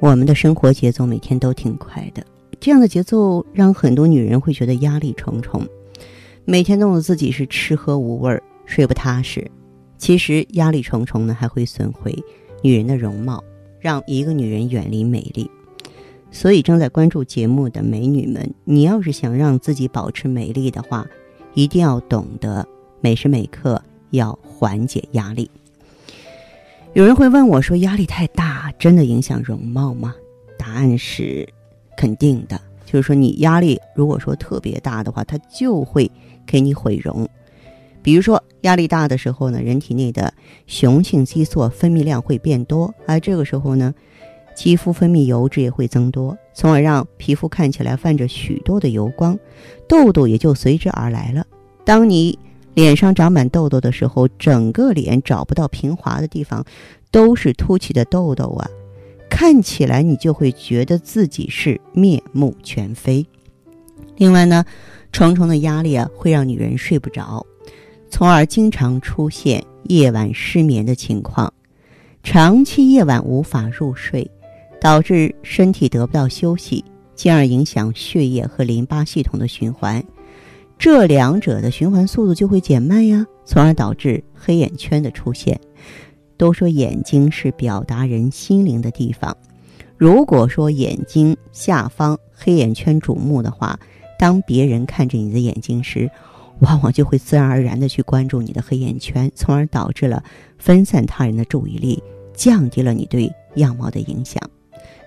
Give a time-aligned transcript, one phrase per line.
[0.00, 2.24] 我们的生活节奏每天都挺快的，
[2.58, 5.62] 这样的节奏让很多女人会觉得压力重重，
[6.46, 9.46] 每天弄得自己是吃喝无味儿、睡不踏实。
[9.98, 12.16] 其实压力重重呢，还会损毁
[12.62, 13.44] 女人的容貌，
[13.78, 15.50] 让一个女人远离美丽。
[16.30, 21.06] 所以正在关注节目的美女们，你要是想让自己保持美丽的话，
[21.52, 22.66] 一定要懂得
[23.02, 23.82] 每时每刻
[24.12, 25.50] 要缓解压力。
[26.92, 30.12] 有人会问我说：“压力太大，真的影响容貌吗？”
[30.58, 31.48] 答案是
[31.96, 32.60] 肯定的。
[32.84, 36.10] 就是说，你压力如果说特别大的话，它就会
[36.44, 37.28] 给你毁容。
[38.02, 40.34] 比如说，压力大的时候呢，人体内的
[40.66, 43.94] 雄性激素分泌量会变多，而这个时候呢，
[44.56, 49.38] 肌肤分泌油脂也会增多，从而让皮肤看起来泛着许多的油光，
[49.86, 51.46] 痘痘也就随之而来了。
[51.84, 52.36] 当你
[52.80, 56.64] 脸上长满痘痘的时候，整个脸找不到平滑的地方，
[57.10, 58.66] 都是凸起的痘痘啊，
[59.28, 63.26] 看起来你就会觉得自己是面目全非。
[64.16, 64.64] 另外呢，
[65.12, 67.44] 重重的压力啊，会让女人睡不着，
[68.08, 71.52] 从而经常出现夜晚失眠的情况，
[72.22, 74.30] 长期夜晚无法入睡，
[74.80, 76.82] 导致身体得不到休息，
[77.14, 80.02] 进而影响血液和淋巴系统的循环。
[80.80, 85.60] 这两者的循环速度就会减慢呀，从而导致黑眼圈的出现。
[86.38, 89.36] 都说眼睛是表达人心灵的地方，
[89.98, 93.78] 如果说眼睛下方黑眼圈瞩目的话，
[94.18, 96.10] 当别人看着你的眼睛时，
[96.60, 100.24] 往往就会自然而然的去关注你的黑眼圈，从而导致了
[100.56, 102.02] 分散他人的注意力，
[102.32, 104.42] 降低了你对样貌的影响。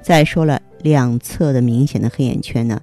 [0.00, 2.80] 再说了，两侧的明显的黑眼圈呢，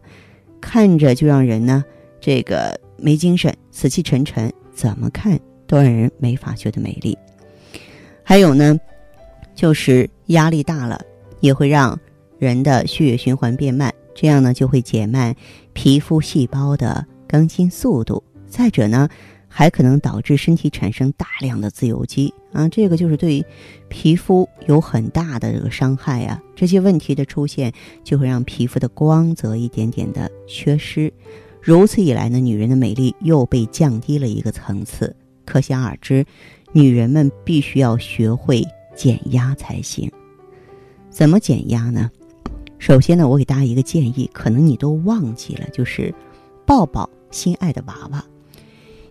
[0.61, 1.83] 看着就让人呢。
[2.25, 7.15] 这个没精神、死气沉沉，怎么看都让人没法觉得美丽。
[8.23, 8.75] 还有呢，
[9.53, 10.99] 就是压力大了，
[11.39, 11.99] 也会让
[12.39, 15.35] 人的血液循环变慢，这样呢就会减慢
[15.73, 18.23] 皮肤细胞的更新速度。
[18.47, 19.07] 再者呢，
[19.47, 23.45] 还可能导致身体产生大量的自由基啊，这个就是对
[23.87, 26.41] 皮肤有很大的这个伤害啊。
[26.55, 27.71] 这些问题的出现，
[28.03, 31.13] 就会让皮肤的光泽一点点的缺失。
[31.65, 35.15] 如此一来呢，女人的美丽又被降低了一个层次。
[35.45, 36.23] 可想而知，
[36.73, 38.63] 女人们必须要学会
[38.95, 40.07] 减压才行。
[41.09, 42.11] 怎么减压呢？
[42.77, 46.13] 首先呢，我给大家一个建议，可能你都忘记了，就是
[46.67, 48.23] 抱抱心爱的娃娃。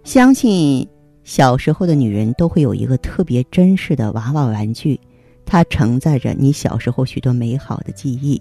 [0.04, 0.86] 相信
[1.24, 5.00] 小时候的女人都会有一个特别珍视的娃娃玩具，
[5.44, 8.40] 它承载着你小时候许多美好的记忆。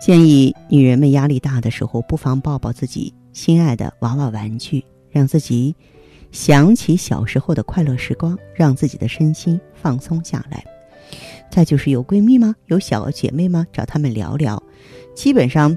[0.00, 3.14] 建议女人们压力大的时候，不妨抱抱自己。
[3.32, 5.74] 心爱的娃娃玩具，让自己
[6.32, 10.64] 想起小时候的快乐时光，让自己的身心放松下来。
[11.50, 12.54] 再就是有闺蜜吗？
[12.66, 13.66] 有小姐妹吗？
[13.72, 14.62] 找她们聊聊。
[15.14, 15.76] 基本上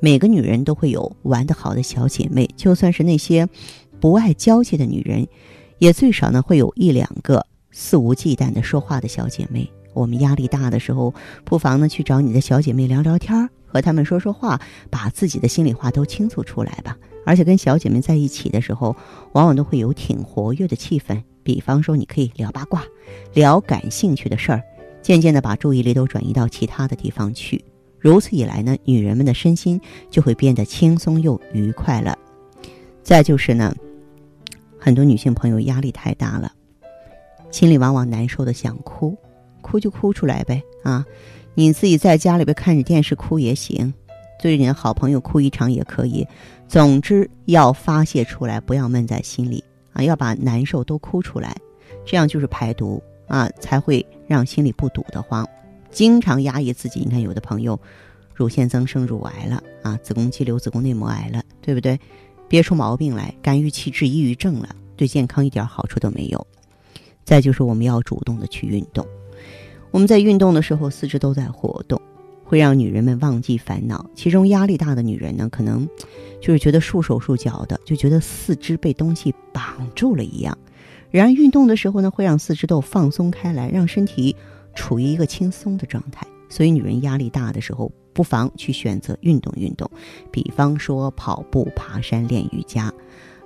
[0.00, 3.48] 每个女人都会有玩得好的小姐妹，就算是那些
[4.00, 5.26] 不爱交际的女人，
[5.78, 9.68] 也最少呢会有一两个肆无忌惮的说话的小姐妹。
[9.94, 11.12] 我们压力大的时候，
[11.44, 13.48] 不妨呢去找你的小姐妹聊聊天儿。
[13.72, 14.60] 和他们说说话，
[14.90, 16.98] 把自己的心里话都倾诉出来吧。
[17.24, 18.94] 而且跟小姐妹在一起的时候，
[19.32, 21.22] 往往都会有挺活跃的气氛。
[21.42, 22.84] 比方说，你可以聊八卦，
[23.32, 24.62] 聊感兴趣的事儿，
[25.00, 27.64] 渐渐的把注意力都转移到其他的地方去。
[27.98, 29.80] 如此一来呢，女人们的身心
[30.10, 32.18] 就会变得轻松又愉快了。
[33.02, 33.74] 再就是呢，
[34.78, 36.52] 很多女性朋友压力太大了，
[37.50, 39.16] 心里往往难受的想哭，
[39.62, 41.06] 哭就哭出来呗啊。
[41.54, 43.92] 你自己在家里边看着电视哭也行，
[44.40, 46.26] 对着你的好朋友哭一场也可以。
[46.68, 49.62] 总之要发泄出来，不要闷在心里
[49.92, 50.02] 啊！
[50.02, 51.54] 要把难受都哭出来，
[52.06, 55.46] 这样就是排毒啊，才会让心里不堵得慌。
[55.90, 57.78] 经常压抑自己，你看有的朋友
[58.34, 62.00] 乳腺增生、乳癌了啊，子宫肌瘤、子宫内膜癌了，对不对？
[62.48, 66.46] 憋出毛病来，肝郁气滞、抑郁症了，对健康一点好处都没有。
[67.22, 69.06] 再就是我们要主动的去运动，
[69.92, 72.00] 我们在运动的时候，四肢都在活动，
[72.42, 74.04] 会让女人们忘记烦恼。
[74.14, 75.86] 其中压力大的女人呢，可能
[76.40, 79.62] 就是觉得束手束脚的，就觉得四肢被东西绑
[79.94, 80.56] 住了一样。
[81.10, 84.34] 然而运动的时候呢，会让四肢都放松开来，让身体
[84.74, 86.26] 处于一个轻松的状态。
[86.48, 89.90] 所以，女人压力大的时候，不妨去选择运动运动，
[90.30, 92.90] 比方说跑步、爬山、练瑜伽。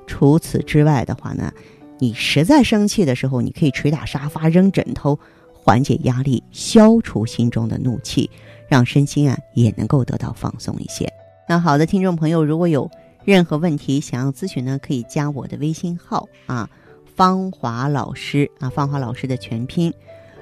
[0.07, 1.53] 除此之外的话呢，
[1.99, 5.19] 你实在生气的时候，你可以捶打沙发、扔枕头，
[5.67, 8.31] 缓解压力，消除心中的怒气，
[8.69, 11.13] 让身心啊也能够得到放松一些。
[11.49, 12.89] 那好的，听众朋友，如果有
[13.25, 16.71] 任何问题想要咨询呢，可以加我的微信号啊，
[17.17, 19.93] 芳华老师啊，芳华老师的全拼。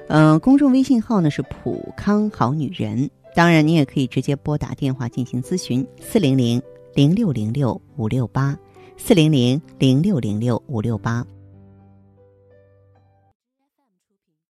[0.09, 3.09] 嗯，公众微信号呢是普康好女人。
[3.33, 6.61] 当然，你也可以直接拨打电话进行咨询：四零零
[6.93, 8.55] 零六零六五六八，
[8.95, 11.25] 四零零零六零六五六八。